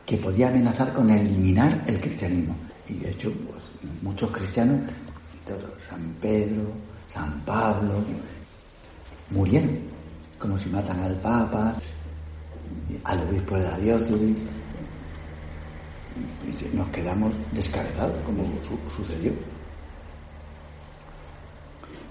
que 0.04 0.16
podía 0.16 0.48
amenazar 0.48 0.92
con 0.92 1.10
eliminar 1.10 1.84
el 1.86 2.00
cristianismo. 2.00 2.56
Y 2.88 2.94
de 2.94 3.10
hecho, 3.10 3.30
pues, 3.30 3.64
muchos 4.02 4.30
cristianos, 4.30 4.80
San 5.88 6.14
Pedro, 6.20 6.62
San 7.08 7.40
Pablo, 7.42 8.02
murieron, 9.30 9.78
como 10.38 10.56
si 10.56 10.70
matan 10.70 11.00
al 11.00 11.14
Papa, 11.16 11.74
al 13.04 13.20
obispo 13.28 13.56
de 13.56 13.64
la 13.64 13.78
diócesis. 13.78 14.44
Nos 16.72 16.88
quedamos 16.88 17.34
descabezados, 17.52 18.16
como 18.24 18.44
sucedió. 18.96 19.32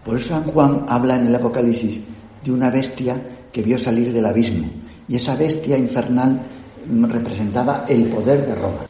Por 0.06 0.16
eso 0.16 0.30
San 0.30 0.44
Juan 0.44 0.86
habla 0.88 1.16
en 1.16 1.28
el 1.28 1.36
Apocalipsis 1.36 2.02
de 2.48 2.54
una 2.54 2.70
bestia 2.70 3.22
que 3.52 3.62
vio 3.62 3.78
salir 3.78 4.12
del 4.12 4.26
abismo. 4.26 4.70
Y 5.08 5.16
esa 5.16 5.36
bestia 5.36 5.78
infernal 5.78 6.42
representaba 6.90 7.86
el 7.88 8.06
poder 8.08 8.46
de 8.46 8.56
Roma, 8.56 8.88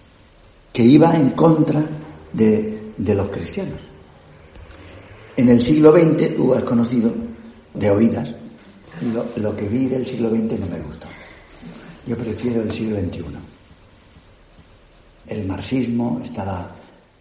que 0.71 0.83
iba 0.83 1.15
en 1.15 1.31
contra 1.31 1.83
de, 2.33 2.93
los 2.97 3.29
cristianos. 3.29 3.81
En 5.35 5.49
el 5.49 5.61
siglo 5.61 5.91
XX, 5.91 6.35
tú 6.35 6.53
has 6.53 6.63
conocido 6.63 7.13
de 7.73 7.91
oídas, 7.91 8.35
lo, 9.13 9.25
lo, 9.35 9.55
que 9.55 9.67
vi 9.67 9.85
del 9.85 10.05
siglo 10.05 10.29
XX 10.29 10.59
no 10.59 10.67
me 10.67 10.79
gustó. 10.79 11.07
Yo 12.07 12.17
prefiero 12.17 12.61
el 12.61 12.71
siglo 12.71 12.97
XXI. 12.99 13.23
El 15.27 15.45
marxismo 15.45 16.21
estaba 16.23 16.71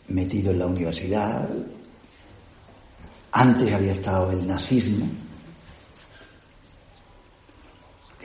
metido 0.08 0.52
en 0.52 0.58
la 0.58 0.66
universidad, 0.66 1.48
antes 3.32 3.72
había 3.72 3.92
estado 3.92 4.30
el 4.30 4.46
nazismo, 4.46 5.06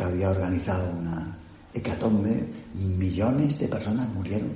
había 0.06 0.30
organizado 0.30 0.90
una 0.92 1.36
hecatombe, 1.74 2.46
millones 2.74 3.58
de 3.58 3.68
personas 3.68 4.10
murieron 4.10 4.52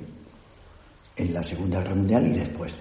en 1.16 1.34
la 1.34 1.42
Segunda 1.42 1.80
Guerra 1.80 1.94
Mundial 1.94 2.26
y 2.26 2.32
después. 2.32 2.78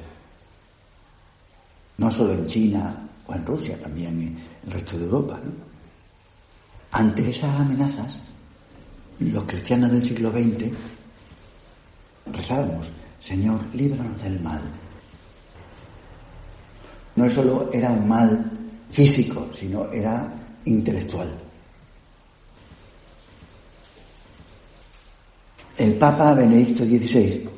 No 1.97 2.11
solo 2.11 2.33
en 2.33 2.45
China 2.47 2.95
o 3.27 3.33
en 3.33 3.45
Rusia, 3.45 3.79
también 3.79 4.21
en 4.21 4.37
el 4.65 4.71
resto 4.71 4.97
de 4.97 5.05
Europa. 5.05 5.39
Ante 6.91 7.29
esas 7.29 7.55
amenazas, 7.59 8.17
los 9.19 9.43
cristianos 9.45 9.91
del 9.91 10.03
siglo 10.03 10.31
XX 10.31 10.71
rezábamos, 12.31 12.91
Señor, 13.19 13.59
líbranos 13.73 14.21
del 14.21 14.39
mal. 14.41 14.61
No 17.15 17.29
solo 17.29 17.69
era 17.71 17.91
un 17.91 18.07
mal 18.07 18.51
físico, 18.89 19.49
sino 19.53 19.89
era 19.91 20.33
intelectual. 20.65 21.33
El 25.77 25.95
Papa 25.95 26.33
Benedicto 26.33 26.85
XVI 26.85 27.49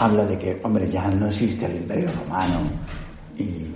habla 0.00 0.24
de 0.26 0.38
que, 0.38 0.60
hombre, 0.62 0.90
ya 0.90 1.08
no 1.08 1.26
existe 1.26 1.66
el 1.66 1.76
imperio 1.76 2.10
romano 2.12 2.60
y 3.38 3.66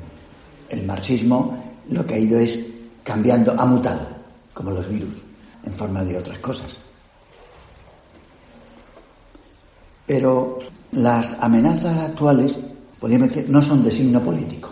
el 0.69 0.85
marxismo 0.85 1.57
lo 1.91 2.05
que 2.05 2.15
ha 2.15 2.19
ido 2.19 2.39
es 2.39 2.61
cambiando, 3.03 3.55
ha 3.59 3.65
mutado, 3.65 4.07
como 4.53 4.71
los 4.71 4.89
virus, 4.89 5.15
en 5.65 5.73
forma 5.73 6.05
de 6.05 6.19
otras 6.19 6.39
cosas. 6.41 6.77
Pero 10.07 10.59
las 10.93 11.37
amenazas 11.41 11.97
actuales, 11.99 12.61
podríamos 12.99 13.29
decir, 13.29 13.49
no 13.49 13.63
son 13.63 13.85
de 13.85 13.91
signo 13.91 14.21
político. 14.21 14.71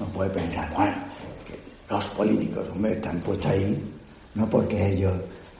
No 0.00 0.06
puede 0.06 0.30
pensar, 0.30 0.72
bueno, 0.74 0.96
que 1.46 1.92
los 1.92 2.06
políticos, 2.08 2.66
hombre, 2.72 2.94
están 2.94 3.20
puestos 3.20 3.50
ahí 3.50 3.92
no 4.34 4.48
porque 4.48 4.94
ellos 4.94 5.12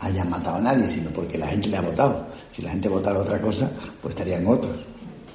hayan 0.02 0.28
matado 0.28 0.56
a 0.56 0.61
nadie, 0.61 0.90
sino 0.90 1.11
porque 1.11 1.38
la 1.38 1.47
gente 1.47 1.68
le 1.68 1.76
ha 1.76 1.80
votado. 1.80 2.26
Si 2.50 2.61
la 2.61 2.71
gente 2.71 2.88
votara 2.88 3.21
otra 3.21 3.40
cosa, 3.40 3.71
pues 4.00 4.14
estarían 4.14 4.47
otros. 4.47 4.85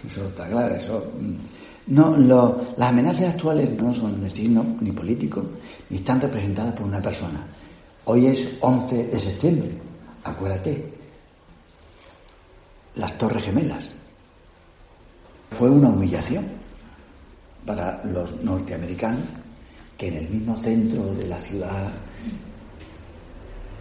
Eso 0.06 0.26
está 0.26 0.48
claro. 0.48 0.76
Eso, 0.76 1.12
mm. 1.20 1.94
no, 1.96 2.58
las 2.76 2.90
amenazas 2.90 3.30
actuales 3.30 3.72
no 3.82 3.94
son 3.94 4.22
de 4.22 4.30
signo 4.30 4.64
ni 4.82 4.92
político, 4.92 5.44
ni 5.90 5.98
están 5.98 6.20
representadas 6.20 6.74
por 6.74 6.86
una 6.86 7.02
persona. 7.02 7.40
Hoy 8.06 8.28
es 8.28 8.58
11 8.60 9.08
de 9.08 9.20
septiembre, 9.20 9.72
acuérdate. 10.24 10.94
Las 12.96 13.18
Torres 13.18 13.44
Gemelas. 13.46 13.94
Fue 15.52 15.70
una 15.70 15.90
humillación 15.90 16.46
para 17.66 18.04
los 18.06 18.44
norteamericanos 18.44 19.24
que 19.98 20.08
en 20.08 20.16
el 20.16 20.30
mismo 20.30 20.58
centro 20.58 21.14
de 21.14 21.28
la 21.28 21.40
ciudad 21.40 21.92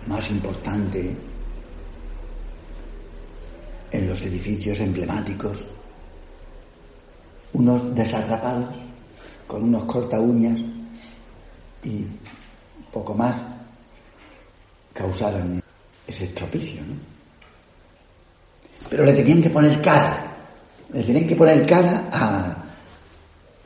más 0.07 0.31
importante 0.31 1.17
en 3.91 4.09
los 4.09 4.23
edificios 4.23 4.81
emblemáticos, 4.81 5.65
unos 7.53 7.95
desarrapados 7.95 8.75
con 9.47 9.65
unos 9.65 9.85
corta 9.85 10.21
uñas 10.21 10.61
y 11.85 12.05
poco 12.93 13.15
más 13.15 13.43
causaron 14.93 15.63
ese 16.07 16.25
estropicio, 16.25 16.83
¿no? 16.83 16.95
Pero 18.89 19.05
le 19.05 19.13
tenían 19.13 19.43
que 19.43 19.51
poner 19.51 19.81
cara, 19.83 20.37
le 20.93 21.03
tenían 21.03 21.27
que 21.27 21.37
poner 21.37 21.67
cara 21.67 22.09
a, 22.13 22.57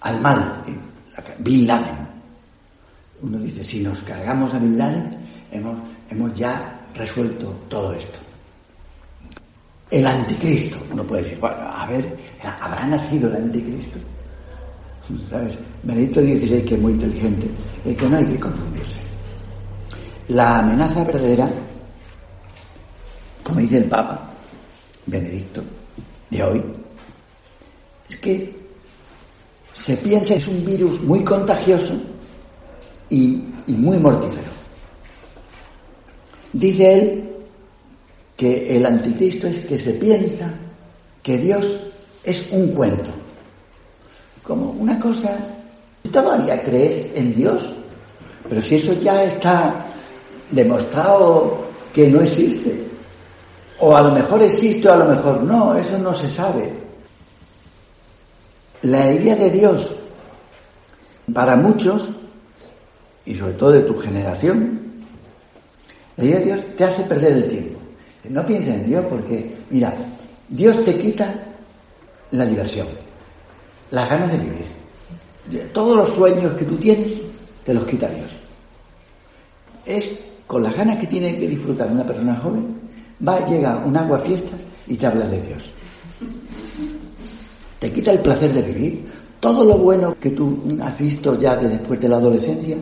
al 0.01 0.21
mal, 0.21 0.63
Bin 1.39 1.67
Laden. 1.67 2.09
Uno 3.23 3.39
dice, 3.39 3.63
si 3.63 3.81
nos 3.81 4.03
cargamos 4.03 4.55
a 4.55 4.59
Bin 4.59 4.79
Laden, 4.79 5.19
hemos, 5.53 5.77
hemos 6.11 6.35
ya 6.35 6.81
resuelto 6.95 7.47
todo 7.69 7.93
esto 7.93 8.19
el 9.91 10.07
anticristo. 10.07 10.79
Uno 10.93 11.05
puede 11.05 11.23
decir, 11.23 11.39
bueno, 11.39 11.57
a 11.61 11.87
ver, 11.87 12.17
¿habrá 12.43 12.87
nacido 12.87 13.29
el 13.29 13.37
anticristo? 13.37 13.99
¿Sabes? 15.29 15.59
Benedicto 15.83 16.21
XVI, 16.21 16.63
que 16.63 16.75
es 16.75 16.81
muy 16.81 16.93
inteligente, 16.93 17.47
es 17.85 17.97
que 17.97 18.09
no 18.09 18.17
hay 18.17 18.27
que 18.27 18.39
confundirse. 18.39 19.01
La 20.29 20.61
amenaza 20.61 21.03
verdadera, 21.03 21.49
como 23.43 23.59
dice 23.59 23.79
el 23.79 23.85
Papa 23.87 24.31
Benedicto 25.07 25.63
de 26.31 26.43
hoy, 26.45 26.63
es 28.09 28.17
que 28.17 28.61
se 29.73 29.97
piensa 29.97 30.35
es 30.35 30.47
un 30.47 30.65
virus 30.65 31.01
muy 31.03 31.25
contagioso 31.25 31.95
y 33.09 33.43
muy 33.67 33.99
mortífero. 33.99 34.60
Dice 36.53 36.95
él 36.95 37.25
que 38.37 38.77
el 38.77 38.87
anticristo 38.87 39.47
es 39.47 39.61
que 39.61 39.79
se 39.79 39.95
piensa 39.95 40.51
que 41.23 41.39
Dios 41.39 41.79
es 42.25 42.49
un 42.51 42.69
cuento, 42.69 43.11
como 44.43 44.71
una 44.71 44.99
cosa, 44.99 45.37
¿todavía 46.11 46.63
crees 46.63 47.13
en 47.15 47.35
Dios? 47.35 47.71
Pero 48.49 48.61
si 48.61 48.77
eso 48.77 48.95
ya 48.95 49.25
está 49.25 49.87
demostrado 50.51 51.67
que 51.93 52.09
no 52.09 52.21
existe, 52.23 52.85
o 53.79 53.97
a 53.97 54.03
lo 54.03 54.11
mejor 54.13 54.43
existe 54.43 54.89
o 54.89 54.93
a 54.93 54.97
lo 54.97 55.05
mejor 55.07 55.43
no, 55.43 55.77
eso 55.77 55.99
no 55.99 56.13
se 56.13 56.29
sabe. 56.29 56.73
La 58.83 59.13
idea 59.13 59.37
de 59.37 59.51
Dios, 59.51 59.95
para 61.33 61.57
muchos, 61.57 62.09
y 63.25 63.35
sobre 63.35 63.53
todo 63.55 63.73
de 63.73 63.83
tu 63.83 63.97
generación, 63.97 64.90
de 66.21 66.45
Dios 66.45 66.65
te 66.77 66.85
hace 66.85 67.03
perder 67.05 67.33
el 67.33 67.47
tiempo. 67.47 67.79
No 68.29 68.45
pienses 68.45 68.75
en 68.75 68.87
Dios 68.87 69.05
porque, 69.09 69.57
mira, 69.71 69.95
Dios 70.49 70.85
te 70.85 70.97
quita 70.97 71.35
la 72.33 72.45
diversión, 72.45 72.87
las 73.91 74.09
ganas 74.09 74.31
de 74.33 74.39
vivir. 74.39 75.71
Todos 75.73 75.97
los 75.97 76.09
sueños 76.11 76.53
que 76.53 76.65
tú 76.65 76.77
tienes, 76.77 77.13
te 77.65 77.75
los 77.75 77.85
quita 77.85 78.09
Dios. 78.09 78.39
Es 79.87 80.11
con 80.47 80.63
las 80.63 80.77
ganas 80.77 80.99
que 80.99 81.07
tiene 81.07 81.39
que 81.39 81.49
disfrutar 81.49 81.91
una 81.91 82.05
persona 82.05 82.37
joven, 82.37 82.75
va, 83.27 83.39
llega 83.47 83.79
un 83.79 83.97
agua 83.97 84.19
fiesta 84.19 84.53
y 84.87 84.97
te 84.97 85.07
habla 85.07 85.27
de 85.27 85.41
Dios. 85.41 85.73
Te 87.79 87.91
quita 87.93 88.13
el 88.13 88.19
placer 88.19 88.53
de 88.53 88.63
vivir. 88.63 89.07
Todo 89.41 89.65
lo 89.65 89.79
bueno 89.79 90.15
que 90.21 90.31
tú 90.31 90.77
has 90.83 90.99
visto 90.99 91.39
ya 91.39 91.57
después 91.57 91.99
de 91.99 92.09
la 92.09 92.17
adolescencia, 92.17 92.77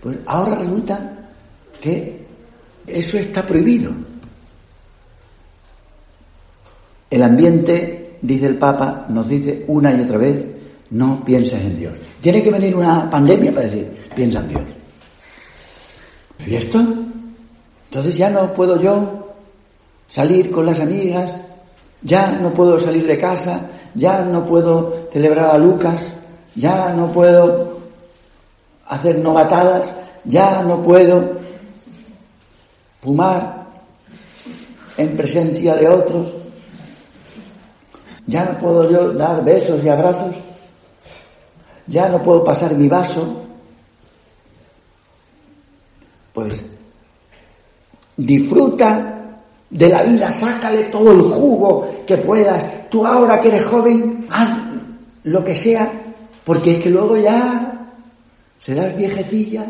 pues 0.00 0.18
ahora 0.26 0.56
resulta 0.56 1.30
que 1.80 2.21
eso 2.86 3.18
está 3.18 3.44
prohibido. 3.44 3.92
El 7.10 7.22
ambiente, 7.22 8.18
dice 8.22 8.46
el 8.46 8.56
Papa, 8.56 9.06
nos 9.08 9.28
dice 9.28 9.64
una 9.68 9.94
y 9.94 10.00
otra 10.00 10.18
vez, 10.18 10.44
no 10.90 11.22
pienses 11.24 11.60
en 11.60 11.78
Dios. 11.78 11.92
Tiene 12.20 12.42
que 12.42 12.50
venir 12.50 12.74
una 12.74 13.08
pandemia 13.10 13.52
para 13.52 13.66
decir, 13.66 13.92
piensa 14.14 14.40
en 14.40 14.48
Dios. 14.48 14.62
¿Y 16.46 16.54
esto? 16.54 16.80
Entonces 17.84 18.16
ya 18.16 18.30
no 18.30 18.52
puedo 18.54 18.80
yo 18.80 19.34
salir 20.08 20.50
con 20.50 20.66
las 20.66 20.80
amigas, 20.80 21.36
ya 22.02 22.32
no 22.32 22.52
puedo 22.52 22.78
salir 22.78 23.06
de 23.06 23.18
casa, 23.18 23.60
ya 23.94 24.22
no 24.22 24.44
puedo 24.44 25.08
celebrar 25.12 25.50
a 25.50 25.58
Lucas, 25.58 26.12
ya 26.54 26.92
no 26.94 27.08
puedo 27.10 27.78
hacer 28.86 29.18
novatadas, 29.18 29.94
ya 30.24 30.62
no 30.62 30.82
puedo 30.82 31.36
fumar 33.02 33.66
en 34.96 35.16
presencia 35.16 35.74
de 35.74 35.88
otros, 35.88 36.32
ya 38.26 38.44
no 38.44 38.58
puedo 38.58 38.90
yo 38.90 39.12
dar 39.12 39.44
besos 39.44 39.82
y 39.82 39.88
abrazos. 39.88 40.36
Ya 41.88 42.08
no 42.08 42.22
puedo 42.22 42.44
pasar 42.44 42.74
mi 42.74 42.88
vaso. 42.88 43.42
Pues 46.32 46.62
disfruta 48.16 49.18
de 49.68 49.88
la 49.88 50.02
vida, 50.04 50.30
sácale 50.32 50.84
todo 50.84 51.12
el 51.12 51.20
jugo 51.20 51.88
que 52.06 52.16
puedas. 52.18 52.88
Tú 52.88 53.04
ahora 53.04 53.40
que 53.40 53.48
eres 53.48 53.64
joven, 53.64 54.26
haz 54.30 54.50
lo 55.24 55.44
que 55.44 55.54
sea, 55.54 55.90
porque 56.44 56.72
es 56.72 56.82
que 56.82 56.90
luego 56.90 57.16
ya 57.16 57.90
serás 58.58 58.96
viejecilla 58.96 59.66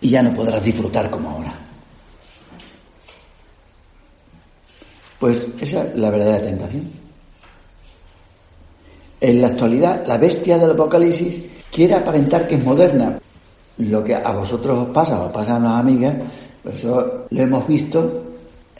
y 0.00 0.08
ya 0.08 0.22
no 0.22 0.32
podrás 0.32 0.64
disfrutar 0.64 1.10
como 1.10 1.30
ahora. 1.30 1.67
Pues 5.18 5.46
esa 5.60 5.84
es 5.84 5.96
la 5.96 6.10
verdadera 6.10 6.40
tentación. 6.40 6.90
En 9.20 9.40
la 9.40 9.48
actualidad, 9.48 10.06
la 10.06 10.16
bestia 10.16 10.58
del 10.58 10.70
Apocalipsis 10.70 11.44
quiere 11.72 11.94
aparentar 11.94 12.46
que 12.46 12.54
es 12.54 12.64
moderna. 12.64 13.18
Lo 13.78 14.02
que 14.02 14.14
a 14.14 14.30
vosotros 14.32 14.78
os 14.78 14.88
pasa, 14.88 15.20
os 15.20 15.32
pasa 15.32 15.56
a 15.56 15.60
las 15.60 15.80
amigas, 15.80 16.14
pues 16.62 16.76
eso 16.76 17.26
lo 17.30 17.42
hemos 17.42 17.66
visto 17.66 18.24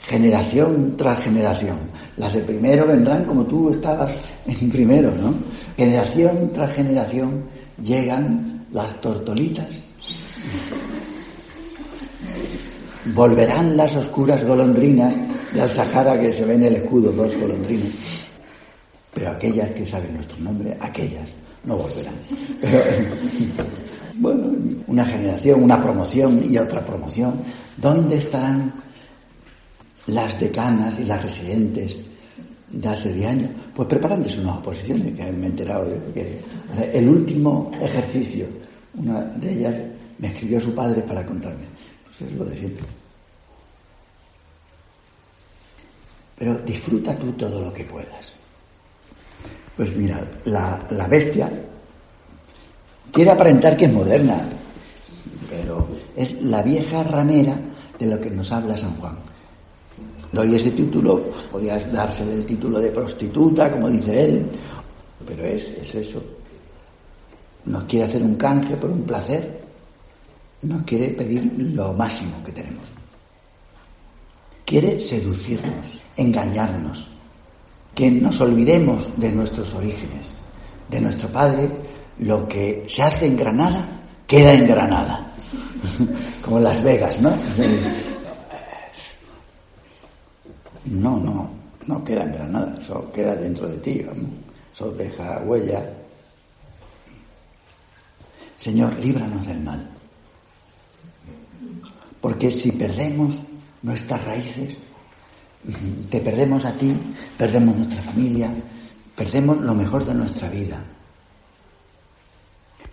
generación 0.01 0.95
tras 0.97 1.21
generación. 1.21 1.77
Las 2.17 2.33
de 2.33 2.41
primero 2.41 2.87
vendrán 2.87 3.25
como 3.25 3.45
tú 3.45 3.71
estabas 3.71 4.19
en 4.47 4.71
primero, 4.71 5.13
¿no? 5.15 5.35
Generación 5.77 6.51
tras 6.53 6.73
generación 6.73 7.45
llegan 7.83 8.67
las 8.73 9.01
tortolitas. 9.01 9.69
Volverán 13.15 13.77
las 13.77 13.97
oscuras 13.97 14.45
golondrinas 14.45 15.15
de 15.53 15.61
Al-Sahara 15.61 16.21
que 16.21 16.33
se 16.33 16.45
ve 16.45 16.55
en 16.55 16.65
el 16.65 16.77
escudo, 16.77 17.13
dos 17.13 17.37
golondrinas. 17.37 17.93
Pero 19.15 19.31
aquellas 19.31 19.71
que 19.71 19.87
saben 19.87 20.15
nuestro 20.15 20.39
nombre, 20.41 20.77
aquellas 20.81 21.29
no 21.65 21.77
volverán. 21.77 22.15
Pero, 22.61 22.83
bueno, 24.15 24.53
una 24.87 25.05
generación, 25.05 25.63
una 25.63 25.81
promoción 25.81 26.41
y 26.49 26.59
otra 26.59 26.85
promoción. 26.85 27.35
¿Dónde 27.77 28.17
estarán 28.17 28.73
las 30.07 30.39
decanas 30.39 30.99
y 31.01 31.05
las 31.05 31.23
residentes 31.23 31.97
de 32.71 32.89
hace 32.89 33.13
10 33.13 33.27
años? 33.29 33.51
Pues 33.75 33.89
preparándose 33.89 34.41
unas 34.41 34.59
oposiciones, 34.59 35.17
que 35.17 35.33
me 35.33 35.47
he 35.47 35.51
enterado 35.51 35.87
que 36.13 36.41
el 36.93 37.09
último 37.09 37.71
ejercicio, 37.81 38.47
una 38.95 39.21
de 39.21 39.53
ellas 39.53 39.77
me 40.19 40.29
escribió 40.29 40.61
su 40.61 40.75
padre 40.75 41.03
para 41.03 41.25
contarme. 41.25 41.65
Pues 42.05 42.31
es 42.31 42.37
lo 42.37 42.45
de 42.45 42.57
siempre. 42.57 42.85
Pero 46.39 46.55
disfruta 46.59 47.15
tú 47.17 47.33
todo 47.33 47.63
lo 47.63 47.73
que 47.73 47.85
puedas. 47.85 48.33
Pues 49.77 49.97
mira, 49.97 50.21
la, 50.45 50.79
la 50.91 51.07
bestia 51.07 51.51
quiere 53.13 53.31
aparentar 53.31 53.77
que 53.77 53.87
es 53.87 53.93
moderna, 53.93 54.41
pero 55.49 55.89
es 56.17 56.41
la 56.43 56.63
vieja 56.63 57.03
ramera 57.03 57.59
de 57.99 58.07
lo 58.07 58.21
que 58.21 58.31
nos 58.31 58.51
habla 58.53 58.77
San 58.77 58.95
Juan. 58.97 59.17
Doy 60.33 60.55
ese 60.55 60.71
título, 60.73 61.31
podías 61.51 61.91
dársele 61.93 62.35
el 62.35 62.47
título 62.47 62.79
de 62.79 62.91
prostituta, 62.91 63.71
como 63.71 63.89
dice 63.89 64.25
él, 64.25 64.47
pero 65.27 65.45
es, 65.45 65.69
es 65.69 65.95
eso. 65.95 66.23
Nos 67.65 67.85
quiere 67.85 68.07
hacer 68.07 68.23
un 68.23 68.37
canje 68.37 68.77
por 68.77 68.91
un 68.91 69.03
placer, 69.03 69.61
nos 70.63 70.83
quiere 70.83 71.11
pedir 71.11 71.51
lo 71.75 71.93
máximo 71.93 72.43
que 72.45 72.53
tenemos. 72.53 72.85
Quiere 74.65 75.01
seducirnos, 75.01 76.01
engañarnos, 76.19 77.11
que 77.95 78.11
nos 78.11 78.41
olvidemos 78.41 79.09
de 79.17 79.31
nuestros 79.33 79.73
orígenes, 79.75 80.27
de 80.91 81.01
nuestro 81.01 81.29
Padre, 81.29 81.71
lo 82.19 82.47
que 82.47 82.85
se 82.89 83.03
hace 83.03 83.27
en 83.27 83.37
Granada, 83.37 83.85
queda 84.27 84.53
en 84.53 84.67
Granada. 84.67 85.27
Como 86.45 86.61
Las 86.61 86.83
Vegas, 86.83 87.21
¿no? 87.21 87.33
No, 90.85 91.19
no, 91.19 91.51
no 91.87 92.03
queda 92.03 92.25
en 92.25 92.33
Granada, 92.33 92.75
eso 92.81 93.13
queda 93.13 93.35
dentro 93.35 93.69
de 93.69 93.77
ti, 93.77 94.07
eso 94.73 94.91
deja 94.93 95.39
huella. 95.45 95.85
Señor, 98.57 98.97
líbranos 98.99 99.47
del 99.47 99.61
mal. 99.61 99.87
Porque 102.23 102.51
si 102.51 102.73
perdemos 102.73 103.37
nuestras 103.83 104.25
raíces, 104.25 104.79
te 106.11 106.21
perdemos 106.21 106.65
a 106.65 106.73
ti, 106.73 106.95
perdemos 107.37 107.77
nuestra 107.77 108.03
familia, 108.03 108.51
perdemos 109.15 109.59
lo 109.59 109.75
mejor 109.75 110.05
de 110.05 110.15
nuestra 110.15 110.49
vida. 110.49 110.83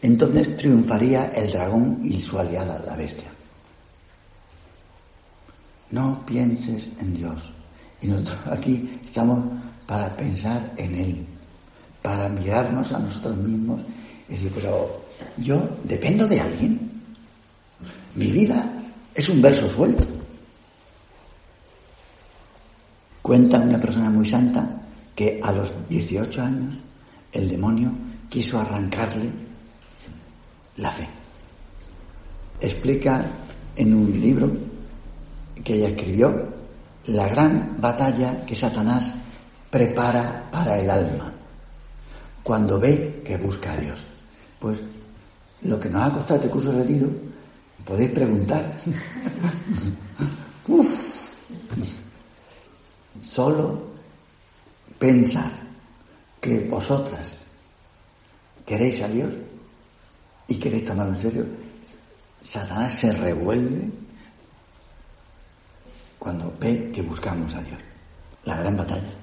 Entonces 0.01 0.55
triunfaría 0.57 1.31
el 1.33 1.51
dragón 1.51 2.01
y 2.03 2.19
su 2.19 2.37
aliada, 2.37 2.83
la 2.85 2.95
bestia. 2.95 3.31
No 5.91 6.25
pienses 6.25 6.89
en 6.99 7.13
Dios. 7.13 7.53
Y 8.01 8.07
nosotros 8.07 8.37
aquí 8.51 8.99
estamos 9.03 9.39
para 9.87 10.15
pensar 10.15 10.73
en 10.75 10.95
Él, 10.95 11.25
para 12.01 12.27
mirarnos 12.27 12.91
a 12.91 12.99
nosotros 12.99 13.37
mismos 13.37 13.83
y 14.27 14.33
decir, 14.33 14.51
pero 14.53 15.05
yo 15.37 15.61
dependo 15.83 16.27
de 16.27 16.41
alguien. 16.41 16.91
Mi 18.15 18.31
vida 18.31 18.69
es 19.13 19.29
un 19.29 19.41
verso 19.41 19.69
suelto. 19.69 20.14
Cuenta 23.25 23.57
una 23.57 23.79
persona 23.79 24.11
muy 24.11 24.23
santa 24.23 24.69
que 25.15 25.41
a 25.43 25.51
los 25.51 25.73
18 25.89 26.43
años 26.43 26.79
el 27.31 27.49
demonio 27.49 27.91
quiso 28.29 28.59
arrancarle 28.59 29.31
la 30.77 30.91
fe. 30.91 31.07
Explica 32.61 33.25
en 33.75 33.95
un 33.95 34.21
libro 34.21 34.51
que 35.63 35.73
ella 35.73 35.87
escribió 35.87 36.53
la 37.07 37.27
gran 37.27 37.81
batalla 37.81 38.45
que 38.45 38.55
Satanás 38.55 39.15
prepara 39.71 40.47
para 40.51 40.77
el 40.77 40.87
alma 40.87 41.33
cuando 42.43 42.79
ve 42.79 43.23
que 43.25 43.37
busca 43.37 43.73
a 43.73 43.77
Dios. 43.77 44.05
Pues 44.59 44.83
lo 45.63 45.79
que 45.79 45.89
nos 45.89 46.03
ha 46.03 46.13
costado 46.13 46.41
este 46.41 46.51
curso 46.51 46.71
de 46.71 46.83
retiro, 46.83 47.09
podéis 47.83 48.11
preguntar. 48.11 48.77
Solo 53.35 53.77
pensar 54.97 55.51
que 56.39 56.57
vosotras 56.61 57.35
queréis 58.65 59.01
a 59.01 59.09
Dios 59.09 59.33
y 60.47 60.55
queréis 60.55 60.85
tomarlo 60.85 61.11
en 61.11 61.21
serio, 61.21 61.45
Satanás 62.41 62.93
se 62.93 63.11
revuelve 63.11 63.89
cuando 66.17 66.55
ve 66.57 66.89
que 66.93 67.01
buscamos 67.01 67.53
a 67.55 67.61
Dios. 67.61 67.81
La 68.45 68.55
gran 68.55 68.77
batalla 68.77 69.13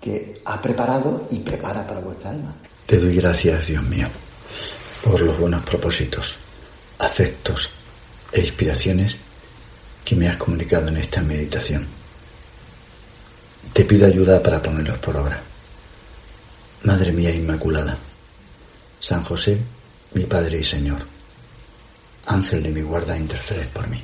que 0.00 0.40
ha 0.42 0.58
preparado 0.62 1.28
y 1.30 1.40
prepara 1.40 1.86
para 1.86 2.00
vuestra 2.00 2.30
alma. 2.30 2.54
Te 2.86 2.96
doy 2.96 3.16
gracias, 3.16 3.66
Dios 3.66 3.82
mío, 3.82 4.08
por 5.04 5.20
los 5.20 5.38
buenos 5.38 5.62
propósitos, 5.66 6.38
afectos 6.98 7.70
e 8.32 8.40
inspiraciones 8.40 9.16
que 10.02 10.16
me 10.16 10.26
has 10.26 10.38
comunicado 10.38 10.88
en 10.88 10.96
esta 10.96 11.20
meditación. 11.20 12.01
Te 13.72 13.84
pido 13.84 14.06
ayuda 14.06 14.42
para 14.42 14.62
ponerlos 14.62 14.98
por 14.98 15.16
obra. 15.16 15.40
Madre 16.84 17.12
mía 17.12 17.34
Inmaculada, 17.34 17.96
San 19.00 19.24
José, 19.24 19.58
mi 20.14 20.24
Padre 20.24 20.58
y 20.58 20.64
Señor, 20.64 21.02
Ángel 22.26 22.62
de 22.62 22.70
mi 22.70 22.82
guarda, 22.82 23.16
intercede 23.16 23.64
por 23.72 23.88
mí. 23.88 24.02